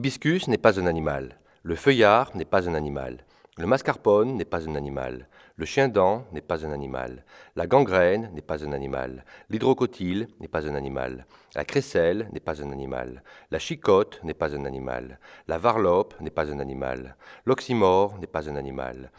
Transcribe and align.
L'hibiscus 0.00 0.48
n'est 0.48 0.56
pas 0.56 0.80
un 0.80 0.86
animal. 0.86 1.36
Le 1.62 1.74
feuillard 1.74 2.34
n'est 2.34 2.46
pas 2.46 2.66
un 2.66 2.74
animal. 2.74 3.18
Le 3.58 3.66
mascarpone 3.66 4.34
n'est 4.34 4.46
pas 4.46 4.66
un 4.66 4.74
animal. 4.74 5.28
Le 5.56 5.66
chien-dent 5.66 6.24
n'est 6.32 6.40
pas 6.40 6.64
un 6.64 6.72
animal. 6.72 7.22
La 7.54 7.66
gangrène 7.66 8.30
n'est 8.32 8.40
pas 8.40 8.64
un 8.64 8.72
animal. 8.72 9.26
L'hydrocotyle 9.50 10.28
n'est 10.40 10.48
pas 10.48 10.66
un 10.66 10.74
animal. 10.74 11.26
La 11.54 11.66
crécelle 11.66 12.30
n'est 12.32 12.40
pas 12.40 12.62
un 12.62 12.72
animal. 12.72 13.22
La 13.50 13.58
chicotte 13.58 14.20
n'est 14.24 14.32
pas 14.32 14.56
un 14.56 14.64
animal. 14.64 15.18
La 15.48 15.58
varlope 15.58 16.18
n'est 16.22 16.30
pas 16.30 16.50
un 16.50 16.60
animal. 16.60 17.14
L'oxymore 17.44 18.18
n'est 18.20 18.26
pas 18.26 18.48
un 18.48 18.56
animal. 18.56 19.12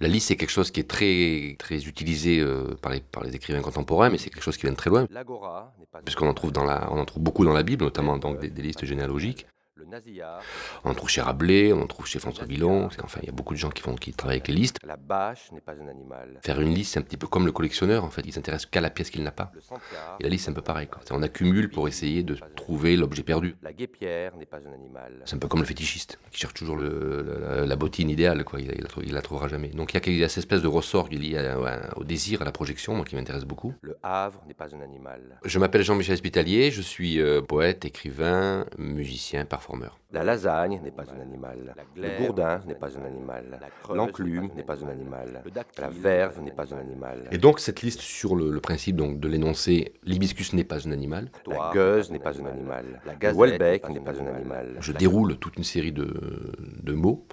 La 0.00 0.08
liste, 0.08 0.28
c'est 0.28 0.36
quelque 0.36 0.48
chose 0.48 0.70
qui 0.70 0.80
est 0.80 0.88
très, 0.88 1.56
très 1.58 1.86
utilisé 1.86 2.40
euh, 2.40 2.74
par, 2.80 2.92
les, 2.92 3.00
par 3.00 3.22
les 3.22 3.36
écrivains 3.36 3.60
contemporains, 3.60 4.08
mais 4.08 4.16
c'est 4.16 4.30
quelque 4.30 4.42
chose 4.42 4.56
qui 4.56 4.62
vient 4.62 4.72
de 4.72 4.78
très 4.78 4.88
loin. 4.88 5.06
L'agora 5.10 5.74
n'est 5.78 5.84
pas 5.84 6.00
Puisqu'on 6.00 6.28
en 6.28 6.34
trouve, 6.34 6.52
dans 6.52 6.64
la, 6.64 6.88
on 6.90 6.98
en 6.98 7.04
trouve 7.04 7.22
beaucoup 7.22 7.44
dans 7.44 7.52
la 7.52 7.62
Bible, 7.62 7.84
notamment 7.84 8.16
donc 8.16 8.40
des, 8.40 8.48
des 8.48 8.62
listes 8.62 8.86
généalogiques. 8.86 9.46
On 10.84 10.90
en 10.90 10.94
trouve 10.94 11.08
chez 11.10 11.20
Rabelais, 11.20 11.72
on 11.72 11.82
en 11.82 11.86
trouve 11.86 12.06
chez 12.06 12.18
François 12.18 12.44
Villon. 12.46 12.88
Enfin, 13.02 13.20
il 13.22 13.26
y 13.26 13.28
a 13.28 13.32
beaucoup 13.32 13.54
de 13.54 13.58
gens 13.58 13.70
qui, 13.70 13.82
font, 13.82 13.94
qui 13.94 14.12
travaillent 14.12 14.36
avec 14.38 14.48
les 14.48 14.54
listes. 14.54 14.78
la 14.84 14.96
bâche 14.96 15.50
n'est 15.52 15.60
pas 15.60 15.72
un 15.72 15.88
animal. 15.88 16.38
Faire 16.42 16.60
une 16.60 16.74
liste, 16.74 16.94
c'est 16.94 16.98
un 16.98 17.02
petit 17.02 17.16
peu 17.16 17.26
comme 17.26 17.46
le 17.46 17.52
collectionneur, 17.52 18.04
en 18.04 18.10
fait. 18.10 18.22
Il 18.24 18.32
s'intéresse 18.32 18.66
qu'à 18.66 18.80
la 18.80 18.90
pièce 18.90 19.10
qu'il 19.10 19.22
n'a 19.22 19.30
pas. 19.32 19.52
Et 20.20 20.24
la 20.24 20.28
liste, 20.28 20.44
c'est 20.46 20.50
un 20.50 20.54
peu 20.54 20.62
pareil. 20.62 20.86
quoi. 20.88 21.02
On 21.10 21.22
accumule 21.22 21.68
pour 21.70 21.88
essayer 21.88 22.22
de 22.22 22.36
trouver 22.56 22.96
l'objet 22.96 23.22
perdu. 23.22 23.56
la 23.62 23.72
guépière 23.72 24.36
n'est 24.36 24.46
pas 24.46 24.58
un 24.58 24.72
animal. 24.72 25.22
C'est 25.24 25.36
un 25.36 25.38
peu 25.38 25.48
comme 25.48 25.60
le 25.60 25.66
fétichiste, 25.66 26.18
qui 26.30 26.38
cherche 26.40 26.54
toujours 26.54 26.76
le- 26.76 27.38
la, 27.40 27.66
la 27.66 27.76
bottine 27.76 28.10
idéale, 28.10 28.44
quoi. 28.44 28.60
Il, 28.60 28.72
il, 29.04 29.12
la, 29.14 29.22
trouvera 29.22 29.48
jamais. 29.48 29.68
Donc 29.68 29.92
il 29.92 29.96
y 29.96 30.00
a, 30.00 30.12
il 30.12 30.18
y 30.18 30.24
a 30.24 30.28
cette 30.28 30.38
espèce 30.38 30.62
de 30.62 30.68
ressort 30.68 31.08
qui 31.08 31.16
est 31.16 31.18
lié 31.18 31.38
à- 31.38 31.54
à- 31.54 31.96
au 31.98 32.04
désir, 32.04 32.42
à 32.42 32.44
la 32.44 32.52
projection, 32.52 32.94
moi, 32.94 33.04
qui 33.04 33.14
m'intéresse 33.16 33.44
beaucoup. 33.44 33.74
Le 33.82 33.96
havre 34.02 34.42
n'est 34.46 34.54
pas 34.54 34.74
un 34.74 34.80
animal. 34.80 35.20
Je 35.44 35.58
m'appelle 35.58 35.82
Jean-Michel 35.82 36.14
Hospitalier, 36.14 36.70
je 36.70 36.80
suis 36.82 37.20
euh, 37.20 37.40
poète, 37.42 37.84
écrivain, 37.84 38.66
musicien, 38.78 39.44
performeur. 39.66 39.98
La 40.12 40.22
lasagne 40.22 40.80
n'est 40.82 40.90
pas 40.90 41.04
un 41.14 41.20
animal. 41.20 41.74
Le 41.96 42.08
gourdin 42.18 42.62
n'est 42.66 42.74
pas 42.74 42.96
un 42.96 43.04
animal. 43.04 43.44
L'enclume 43.92 44.50
n'est 44.54 44.62
pas 44.62 44.82
un 44.84 44.88
animal. 44.88 45.42
La 45.78 45.88
verve 45.88 46.40
n'est 46.40 46.52
pas 46.52 46.72
un 46.72 46.78
animal. 46.78 47.28
Et 47.32 47.38
donc 47.38 47.58
cette 47.60 47.82
liste 47.82 48.00
sur 48.00 48.36
le, 48.36 48.50
le 48.50 48.60
principe 48.60 48.96
donc, 48.96 49.18
de 49.18 49.28
l'énoncé 49.28 49.94
l'hibiscus 50.04 50.52
n'est 50.52 50.64
pas 50.64 50.86
un 50.86 50.92
animal, 50.92 51.30
La 51.46 51.70
gueuse 51.74 52.10
n'est 52.10 52.18
pas 52.18 52.40
un 52.40 52.46
animal. 52.46 52.84
Le 53.20 53.32
Welbeck 53.32 53.88
n'est 53.88 54.00
pas 54.00 54.14
un 54.20 54.26
animal. 54.26 54.76
je 54.80 54.92
déroule 54.92 55.36
toute 55.38 55.56
une 55.56 55.64
série 55.64 55.92
de, 55.92 56.08
de 56.82 56.92
mots 56.92 57.26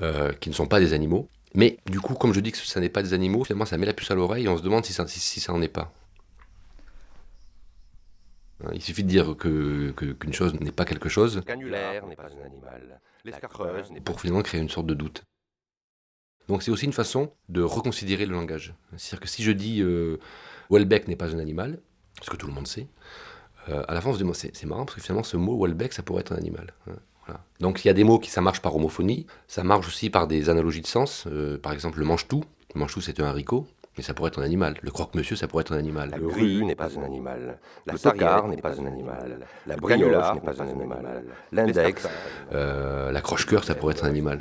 euh, 0.00 0.32
qui 0.40 0.48
ne 0.48 0.54
sont 0.54 0.66
pas 0.66 0.80
des 0.80 0.92
animaux. 0.94 1.28
Mais 1.54 1.78
du 1.86 2.00
coup, 2.00 2.14
comme 2.14 2.32
je 2.34 2.40
dis 2.40 2.52
que 2.52 2.58
ça 2.58 2.80
n'est 2.80 2.90
pas 2.90 3.02
des 3.02 3.14
animaux, 3.14 3.44
finalement 3.44 3.64
ça 3.64 3.78
met 3.78 3.86
la 3.86 3.94
puce 3.94 4.10
à 4.10 4.14
l'oreille 4.14 4.44
et 4.44 4.48
on 4.48 4.56
se 4.56 4.62
demande 4.62 4.84
si 4.84 4.92
ça, 4.92 5.06
si, 5.06 5.20
si 5.20 5.40
ça 5.40 5.52
en 5.52 5.62
est 5.62 5.68
pas. 5.68 5.92
Hein, 8.64 8.70
Il 8.74 8.82
suffit 8.82 9.04
de 9.04 9.08
dire 9.08 9.36
que- 9.36 9.92
que- 9.96 10.12
qu'une 10.12 10.32
chose 10.32 10.54
n'est 10.60 10.72
pas 10.72 10.84
quelque 10.84 11.08
chose 11.08 11.36
Le 11.36 11.42
canulaire 11.42 12.06
n'est 12.06 12.16
pas 12.16 12.24
un 12.24 12.44
animal. 12.44 13.00
N'est 13.24 13.32
pas 13.32 14.00
pour 14.04 14.20
finalement 14.20 14.42
créer 14.42 14.60
une 14.60 14.68
sorte 14.68 14.86
de 14.86 14.94
doute. 14.94 15.22
Donc 16.48 16.62
c'est 16.62 16.70
aussi 16.70 16.86
une 16.86 16.92
façon 16.92 17.30
de 17.48 17.62
reconsidérer 17.62 18.24
le 18.26 18.32
langage. 18.32 18.74
C'est-à-dire 18.96 19.20
que 19.20 19.28
si 19.28 19.42
je 19.42 19.52
dis 19.52 19.82
euh, 19.82 20.18
Welbeck 20.70 21.06
n'est 21.08 21.16
pas 21.16 21.34
un 21.34 21.38
animal, 21.38 21.78
ce 22.22 22.30
que 22.30 22.36
tout 22.36 22.46
le 22.46 22.52
monde 22.54 22.66
sait, 22.66 22.86
euh, 23.68 23.84
à 23.86 23.92
la 23.94 24.00
fin 24.00 24.10
on 24.10 24.12
se 24.14 24.18
dit 24.18 24.24
moi, 24.24 24.34
c'est 24.34 24.56
c'est 24.56 24.66
marrant 24.66 24.86
parce 24.86 24.94
que 24.96 25.02
finalement 25.02 25.22
ce 25.24 25.36
mot 25.36 25.62
Welbeck 25.62 25.92
ça 25.92 26.02
pourrait 26.02 26.20
être 26.22 26.32
un 26.32 26.36
animal. 26.36 26.72
hein, 26.88 26.94
voilà. 27.26 27.44
Donc 27.60 27.84
il 27.84 27.88
y 27.88 27.90
a 27.90 27.94
des 27.94 28.04
mots 28.04 28.18
qui 28.18 28.30
ça 28.30 28.40
marche 28.40 28.62
par 28.62 28.74
homophonie, 28.74 29.26
ça 29.46 29.62
marche 29.62 29.86
aussi 29.86 30.08
par 30.10 30.26
des 30.26 30.48
analogies 30.48 30.80
de 30.80 30.86
sens. 30.86 31.24
euh, 31.26 31.58
par 31.58 31.72
exemple 31.72 31.98
le 31.98 32.06
mange-tout, 32.06 32.42
le 32.74 32.80
mange-tout 32.80 33.02
c'est 33.02 33.20
un 33.20 33.26
haricot, 33.26 33.66
mais 33.98 34.04
ça 34.04 34.14
pourrait 34.14 34.28
être 34.28 34.38
un 34.40 34.44
animal. 34.44 34.76
Le 34.80 34.90
croque-monsieur 34.92 35.34
ça 35.36 35.48
pourrait 35.48 35.62
être 35.62 35.72
un 35.74 35.78
animal. 35.78 36.08
La 36.10 36.18
grue 36.18 36.64
n'est 36.64 36.76
pas 36.76 36.88
un 36.98 37.02
animal. 37.02 37.58
La 37.84 37.94
tocard 37.98 38.46
n'est 38.48 38.56
pas 38.56 38.80
un 38.80 38.86
animal. 38.86 39.40
La 39.66 39.76
brioche 39.76 40.34
n'est 40.34 40.40
pas 40.40 40.62
un 40.62 40.68
animal. 40.68 41.24
L'index, 41.52 42.08
Euh, 42.52 43.10
la 43.10 43.20
croche-cœur, 43.20 43.64
ça 43.64 43.74
pourrait 43.74 43.94
être 43.94 44.04
un 44.04 44.08
animal. 44.08 44.40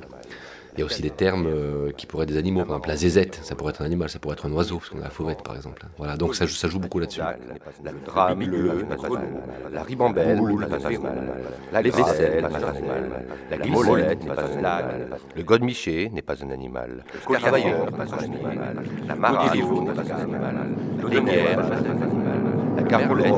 Il 0.78 0.82
y 0.82 0.84
a 0.84 0.86
aussi 0.86 1.02
des 1.02 1.10
termes 1.10 1.48
euh, 1.48 1.92
qui 1.92 2.06
pourraient 2.06 2.26
être 2.26 2.30
des 2.30 2.38
animaux. 2.38 2.60
Par 2.60 2.76
exemple, 2.76 2.90
la 2.90 2.96
zézette, 2.98 3.40
ça 3.42 3.56
pourrait 3.56 3.72
être 3.72 3.82
un 3.82 3.86
animal, 3.86 4.10
ça 4.10 4.20
pourrait 4.20 4.34
être 4.34 4.46
un 4.46 4.52
oiseau, 4.52 4.78
parce 4.78 4.90
qu'on 4.92 5.00
a 5.00 5.06
la 5.06 5.10
fauvette, 5.10 5.42
par 5.42 5.56
exemple. 5.56 5.84
Voilà, 5.98 6.18
donc 6.18 6.36
ça, 6.36 6.46
joue- 6.46 6.54
ça 6.54 6.68
joue 6.68 6.78
beaucoup 6.80 7.00
là-dessus. 7.00 7.20
la 7.20 7.92
drame 8.06 8.40
n'est 8.40 8.48
pas 8.86 8.96
un 8.96 9.16
animal. 9.16 9.42
La 9.74 9.82
ribambelle 9.82 10.40
n'est 10.40 10.68
pas 10.68 10.76
un 10.76 10.86
animal. 10.86 11.34
La 11.72 11.82
vaisselle 11.82 12.36
n'est 12.36 12.42
pas 12.50 12.58
un 12.60 12.76
animal. 12.76 13.26
La 13.50 13.58
guimolette 13.58 14.24
n'est 14.24 14.36
pas 14.36 14.44
un 14.44 14.52
animal. 14.52 15.08
Le 15.36 15.44
godemiché 15.44 16.10
n'est 16.14 16.22
pas 16.22 16.44
un 16.44 16.52
animal. 16.52 17.04
Le 17.28 17.38
cavailleur 17.40 17.86
n'est 17.92 17.98
pas 17.98 18.14
un 18.14 18.20
animal. 18.20 18.76
La 19.08 19.16
marade 19.16 19.56
n'est 19.56 19.62
pas 19.94 20.14
un 20.14 20.20
animal. 20.22 20.68
L'audière 21.02 21.24
n'est 21.24 21.56
pas 21.56 21.62
un 21.64 22.02
animal. 22.02 22.42
La 22.78 22.84
carolette 22.84 23.34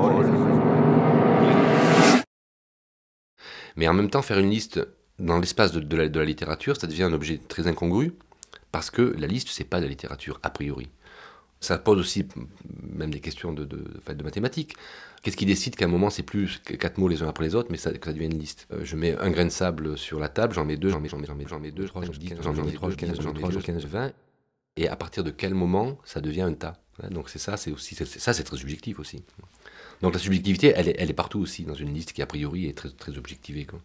Mais 3.77 3.87
en 3.87 3.93
même 3.93 4.09
temps, 4.09 4.21
faire 4.21 4.39
une 4.39 4.49
liste 4.49 4.85
dans 5.19 5.39
l'espace 5.39 5.71
de, 5.71 5.97
la, 5.97 6.25
littérature, 6.25 6.77
ça 6.77 6.87
devient 6.87 7.03
un 7.03 7.13
objet 7.13 7.39
très 7.47 7.67
incongru, 7.67 8.13
parce 8.71 8.89
que 8.89 9.01
la 9.17 9.27
liste, 9.27 9.49
c'est 9.51 9.63
pas 9.63 9.77
de 9.79 9.83
la 9.83 9.89
littérature, 9.89 10.39
a 10.43 10.49
priori. 10.49 10.89
Ça 11.61 11.77
pose 11.77 11.99
aussi 11.99 12.25
même 12.81 13.11
des 13.11 13.19
questions 13.19 13.51
de, 13.51 13.67
mathématiques. 14.23 14.75
Qu'est-ce 15.21 15.35
qui 15.35 15.45
décide 15.45 15.75
qu'à 15.75 15.85
un 15.85 15.89
moment, 15.89 16.09
c'est 16.09 16.23
plus 16.23 16.61
quatre 16.79 16.97
mots 16.97 17.09
les 17.09 17.21
uns 17.21 17.27
après 17.27 17.43
les 17.43 17.55
autres, 17.55 17.67
mais 17.69 17.77
que 17.77 17.83
ça 17.83 18.13
devient 18.13 18.25
une 18.25 18.39
liste? 18.39 18.67
Euh, 18.71 18.79
Je 18.83 18.95
mets 18.95 19.17
un 19.17 19.29
grain 19.29 19.43
de 19.43 19.49
sable 19.49 19.97
sur 19.97 20.19
la 20.19 20.29
table, 20.29 20.53
j'en 20.53 20.63
mets 20.63 20.77
deux, 20.77 20.89
j'en 20.89 21.01
mets, 21.01 21.09
j'en 21.09 21.17
mets, 21.17 21.27
j'en 21.27 21.35
mets, 21.35 21.45
j'en 21.47 21.59
mets 21.59 21.71
deux, 21.71 21.85
trois, 21.85 22.03
j'en 22.03 22.13
mets 22.13 22.17
dix, 22.17 22.29
j'en 22.41 22.53
mets 22.53 22.71
trois, 22.71 22.89
j'en 22.89 22.95
mets 22.95 23.61
quinze, 23.61 23.85
vingt. 23.85 24.13
Et 24.77 24.87
à 24.87 24.95
partir 24.95 25.25
de 25.25 25.31
quel 25.31 25.53
moment 25.53 25.97
ça 26.05 26.21
devient 26.21 26.43
un 26.43 26.53
tas? 26.53 26.79
Hein, 27.03 27.09
Donc 27.09 27.29
c'est 27.29 27.39
ça, 27.39 27.57
c'est 27.57 27.71
aussi, 27.71 27.95
ça 27.95 28.33
c'est 28.33 28.43
très 28.43 28.55
subjectif 28.55 28.97
aussi. 28.99 29.23
Donc 30.01 30.13
la 30.13 30.19
subjectivité, 30.19 30.71
elle 30.73 30.87
est, 30.87 30.95
elle 30.97 31.09
est 31.09 31.13
partout 31.13 31.39
aussi 31.39 31.65
dans 31.65 31.73
une 31.73 31.93
liste 31.93 32.13
qui 32.13 32.21
a 32.21 32.25
priori 32.25 32.67
est 32.67 32.77
très, 32.77 32.89
très 32.89 33.17
objectivée. 33.17 33.65
Quoi. 33.65 33.81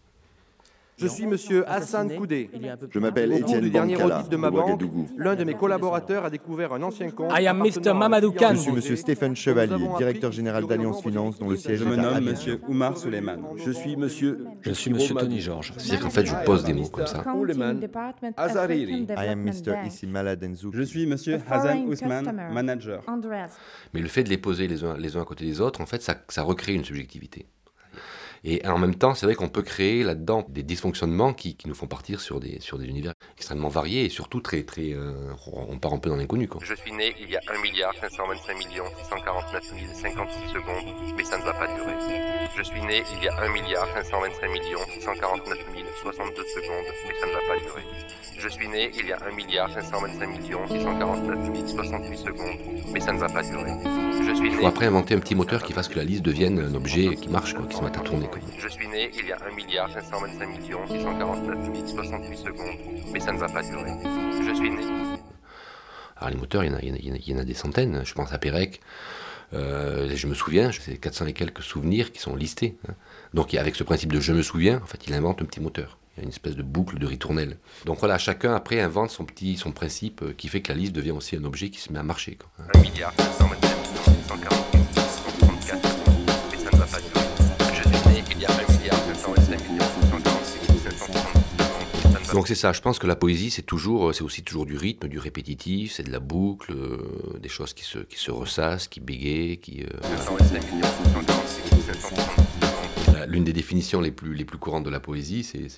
Je 0.96 1.06
suis 1.08 1.26
monsieur 1.26 1.68
Hassan 1.68 2.14
Koudé. 2.16 2.50
Je 2.90 2.98
m'appelle 2.98 3.32
Étienne 3.32 3.64
audit 3.64 4.30
de 4.30 4.36
ma 4.36 4.50
banque, 4.50 4.66
Ouagadougou. 4.66 5.08
l'un 5.16 5.34
de 5.34 5.44
mes 5.44 5.54
collaborateurs 5.54 6.24
a 6.24 6.30
découvert 6.30 6.72
un 6.72 6.82
ancien 6.82 7.10
compte. 7.10 7.32
I 7.36 7.46
am 7.46 7.58
Mr. 7.58 7.92
Mamadou 7.94 8.32
Khan. 8.32 8.54
Je 8.54 8.60
suis 8.60 8.72
monsieur 8.72 8.96
Stéphane 8.96 9.34
Chevalier, 9.34 9.88
directeur 9.98 10.30
général 10.30 10.66
d'Alliance 10.66 11.02
Finance, 11.02 11.38
dont 11.38 11.48
le 11.50 11.56
siège 11.56 11.80
Je 11.80 11.84
est 11.84 11.88
me 11.88 11.94
à 11.94 11.96
nomme 11.96 12.14
Abidjan. 12.14 12.30
Monsieur 12.30 12.60
Oumar 12.68 12.96
Suleiman. 12.96 13.38
Je 13.56 13.70
suis 13.70 13.96
Monsieur. 13.96 14.44
Je 14.60 14.72
suis 14.72 14.90
Monsieur 14.92 15.14
Tony 15.14 15.40
Georges. 15.40 15.72
C'est-à-dire 15.76 16.04
qu'en 16.04 16.10
fait, 16.10 16.26
je 16.26 16.34
pose 16.44 16.64
des 16.64 16.74
mots 16.74 16.88
comme 16.88 17.06
ça. 17.06 17.24
Azariri. 18.36 19.06
I 19.08 19.28
am 19.28 19.42
Mr. 19.42 19.86
Issimala 19.86 20.36
Denzouki. 20.36 20.76
Je 20.76 20.82
suis 20.82 21.06
Monsieur 21.06 21.40
Hassan 21.50 21.86
Ousmane, 21.88 22.50
manager. 22.52 23.02
Mais 23.92 24.00
le 24.00 24.08
fait 24.08 24.22
de 24.22 24.28
les 24.28 24.38
poser 24.38 24.68
les 24.68 24.84
uns, 24.84 24.96
les 24.96 25.16
uns 25.16 25.22
à 25.22 25.24
côté 25.24 25.44
des 25.44 25.60
autres, 25.60 25.80
en 25.80 25.86
fait, 25.86 26.02
ça, 26.02 26.14
ça 26.28 26.42
recrée 26.42 26.74
une 26.74 26.84
subjectivité. 26.84 27.46
Et 28.46 28.66
en 28.66 28.78
même 28.78 28.94
temps, 28.94 29.14
c'est 29.14 29.24
vrai 29.24 29.34
qu'on 29.34 29.48
peut 29.48 29.62
créer 29.62 30.04
là-dedans 30.04 30.44
des 30.50 30.62
dysfonctionnements 30.62 31.32
qui, 31.32 31.56
nous 31.64 31.74
font 31.74 31.86
partir 31.86 32.20
sur 32.20 32.40
des, 32.40 32.60
univers 32.86 33.14
extrêmement 33.38 33.68
variés 33.68 34.04
et 34.04 34.10
surtout 34.10 34.40
très, 34.40 34.64
très, 34.64 34.92
euh, 34.92 35.32
on 35.50 35.78
part 35.78 35.94
un 35.94 35.98
peu 35.98 36.10
dans 36.10 36.16
l'inconnu. 36.16 36.46
Je 36.60 36.74
suis 36.74 36.92
né 36.92 37.14
il 37.18 37.30
y 37.30 37.36
a 37.36 37.40
1 37.48 37.62
milliard 37.62 37.94
525 37.98 38.58
millions 38.58 38.84
649 38.98 39.64
056 39.94 40.52
secondes, 40.52 41.14
mais 41.16 41.24
ça 41.24 41.38
ne 41.38 41.44
va 41.44 41.54
pas 41.54 41.66
durer. 41.74 41.94
Je 42.54 42.62
suis 42.62 42.82
né 42.82 43.02
il 43.16 43.24
y 43.24 43.28
a 43.28 43.42
1 43.42 43.48
milliard 43.48 43.88
525 43.94 44.50
millions 44.50 44.84
649 44.92 45.58
062 46.02 46.42
secondes, 46.42 46.84
mais 47.08 47.14
ça 47.18 47.26
ne 47.26 47.32
va 47.32 47.40
pas 47.48 47.58
durer. 47.60 47.83
Né 48.74 48.90
il 48.98 49.06
y 49.06 49.12
a 49.12 49.18
1 49.24 49.30
milliard 49.36 49.70
525 49.72 50.26
millions 50.26 50.66
649 50.68 51.68
068 51.68 52.16
secondes, 52.18 52.56
mais 52.92 52.98
ça 53.00 53.12
ne 53.12 53.18
va 53.18 53.28
pas 53.28 53.42
durer. 53.42 53.70
Je 54.26 54.34
suis 54.34 54.46
Il 54.48 54.54
faut 54.54 54.60
né, 54.62 54.66
après 54.66 54.86
inventer 54.86 55.14
un 55.14 55.20
petit 55.20 55.34
moteur 55.36 55.62
qui 55.62 55.72
fasse 55.72 55.86
que 55.88 55.96
la 55.96 56.02
liste 56.04 56.22
devienne 56.22 56.58
un 56.58 56.74
objet 56.74 57.14
qui 57.14 57.28
marche, 57.28 57.54
quoi, 57.54 57.66
qui 57.66 57.76
se 57.76 57.82
mette 57.84 57.96
à 57.96 58.00
tourner. 58.00 58.26
Quoi. 58.26 58.40
je 58.58 58.68
suis 58.68 58.88
né 58.88 59.10
il 59.16 59.26
y 59.26 59.32
a 59.32 59.38
1 59.48 59.54
milliard 59.54 59.88
525 59.92 60.46
millions 60.48 60.86
649 60.88 61.86
068 61.94 62.36
secondes, 62.36 62.76
mais 63.12 63.20
ça 63.20 63.32
ne 63.32 63.38
va 63.38 63.48
pas 63.48 63.62
durer. 63.62 63.92
Je 64.48 64.54
suis 64.54 64.70
né. 64.70 64.82
Alors 66.16 66.30
les 66.30 66.36
moteurs, 66.36 66.64
il 66.64 66.70
y 66.72 66.74
en 66.74 66.76
a, 66.76 66.80
il 66.80 66.88
y 66.88 66.90
en 66.90 67.14
a- 67.14 67.18
il 67.18 67.28
y 67.28 67.34
en 67.34 67.38
a- 67.38 67.44
des 67.44 67.54
centaines. 67.54 68.02
Je 68.04 68.14
pense 68.14 68.32
à 68.32 68.38
Pérec. 68.38 68.80
Euh, 69.52 70.10
je 70.14 70.26
me 70.26 70.34
souviens, 70.34 70.72
c'est 70.72 70.96
400 70.96 71.26
et 71.26 71.32
quelques 71.32 71.62
souvenirs 71.62 72.10
qui 72.12 72.18
sont 72.20 72.34
listés. 72.34 72.76
hein. 72.88 72.94
Donc 73.34 73.54
avec 73.54 73.76
ce 73.76 73.84
principe 73.84 74.12
de 74.12 74.18
je 74.20 74.32
me 74.32 74.42
souviens, 74.42 74.80
en 74.82 74.86
fait, 74.86 75.06
il 75.06 75.14
invente 75.14 75.42
un 75.42 75.44
petit 75.44 75.60
moteur. 75.60 75.98
Il 76.16 76.20
y 76.20 76.20
a 76.20 76.24
une 76.24 76.28
espèce 76.30 76.54
de 76.54 76.62
boucle 76.62 76.98
de 76.98 77.06
ritournelle. 77.06 77.58
Donc 77.86 77.98
voilà, 77.98 78.18
chacun 78.18 78.54
après 78.54 78.80
invente 78.80 79.10
son 79.10 79.24
petit 79.24 79.56
son 79.56 79.72
principe 79.72 80.22
euh, 80.22 80.32
qui 80.36 80.48
fait 80.48 80.60
que 80.62 80.72
la 80.72 80.78
liste 80.78 80.92
devient 80.92 81.10
aussi 81.10 81.34
un 81.36 81.44
objet 81.44 81.70
qui 81.70 81.80
se 81.80 81.92
met 81.92 81.98
à 81.98 82.02
marcher. 82.04 82.36
quoi, 82.36 82.48
hein. 82.60 82.68
1 82.74 82.78
milliard 82.80 83.12
525 83.16 83.68
648 84.28 84.80
634 84.94 85.88
mais 86.52 86.58
ça 86.58 86.70
ne 86.72 86.76
va 86.76 86.86
pas 86.86 87.00
durer. 87.00 87.74
Je 87.74 87.88
suis 87.88 88.08
né 88.08 88.22
il 88.30 88.40
y 88.40 88.46
a 88.46 88.50
1 88.50 88.52
milliard 88.78 88.98
525 89.16 89.70
millions 89.70 89.84
646 90.02 90.78
732 90.84 91.18
ça 92.02 92.08
ne 92.20 92.24
va 92.24 92.32
Donc 92.32 92.46
c'est 92.48 92.54
ça, 92.54 92.72
je 92.72 92.80
pense 92.80 92.98
que 93.00 93.06
la 93.08 93.16
poésie, 93.16 93.50
c'est 93.50 93.62
toujours, 93.62 94.08
euh, 94.10 94.12
c'est 94.12 94.22
aussi 94.22 94.42
toujours 94.44 94.66
du 94.66 94.76
rythme, 94.76 95.08
du 95.08 95.18
répétitif, 95.18 95.92
c'est 95.94 96.04
de 96.04 96.12
la 96.12 96.20
boucle, 96.20 96.72
euh, 96.72 97.38
des 97.40 97.48
choses 97.48 97.74
qui 97.74 97.84
se, 97.84 97.98
qui 97.98 98.18
se 98.20 98.30
ressassent, 98.30 98.86
qui 98.86 99.00
bégayent, 99.00 99.58
qui... 99.58 99.82
euh, 99.82 99.88
225 100.16 100.72
millions 100.72 100.86
646 101.06 101.82
732 101.86 102.22
la, 102.62 102.68
L'une 103.26 103.44
des 103.44 103.52
définitions 103.52 104.00
les 104.00 104.10
plus, 104.10 104.34
les 104.34 104.44
plus 104.44 104.58
courantes 104.58 104.84
de 104.84 104.90
la 104.90 105.00
poésie, 105.00 105.44
c'est 105.44 105.68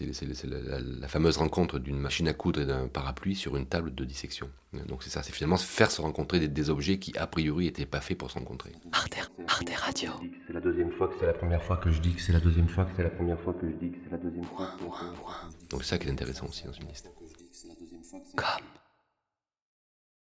la, 0.45 0.81
la, 0.81 1.09
fameuse 1.09 1.37
rencontre 1.37 1.79
d'une 1.79 1.99
machine 1.99 2.29
à 2.29 2.33
coudre 2.33 2.61
et 2.61 2.67
d'un 2.67 2.89
parapluie 2.89 3.35
sur 3.35 3.57
une 3.57 3.67
table 3.67 3.95
de 3.95 4.05
dissection. 4.05 4.51
Donc 4.89 5.03
c'est 5.03 5.11
ça, 5.11 5.23
c'est 5.23 5.33
finalement 5.33 5.57
faire 5.57 5.91
se 5.91 6.01
rencontrer 6.01 6.41
des, 6.41 6.49
des, 6.49 6.71
objets 6.71 6.99
qui 6.99 7.17
a 7.17 7.27
priori 7.27 7.67
n'étaient 7.67 7.87
pas 7.87 8.01
faits 8.01 8.19
pour 8.19 8.31
se 8.31 8.39
rencontrer. 8.39 8.73
Arte, 8.93 9.31
Arte 9.49 9.71
Radio. 9.71 10.11
C'est 10.47 10.53
la 10.53 10.61
deuxième 10.61 10.93
fois 10.93 11.09
que 11.09 11.15
c'est 11.19 11.27
la 11.27 11.33
première 11.33 11.63
fois 11.63 11.77
que 11.77 11.91
je 11.91 12.01
dis 12.01 12.15
que 12.15 12.21
c'est 12.21 12.33
la 12.33 12.41
deuxième 12.41 12.69
fois 12.69 12.85
que 12.85 12.91
c'est 12.97 13.03
la 13.03 13.11
première 13.11 13.41
fois 13.41 13.55
que 13.55 13.67
je 13.69 13.75
dis 13.75 13.91
que 13.91 13.99
c'est 14.05 14.11
la 14.11 14.19
deuxième 14.19 14.45
fois. 14.45 14.77
Donc 15.71 15.83
c'est 15.83 15.91
ça 15.91 15.99
qui 15.99 16.09
est 16.09 16.11
intéressant 16.11 16.47
aussi 16.47 16.65
dans 16.65 16.73
une 16.73 16.89
liste. 16.89 17.11
Comme. 18.37 18.47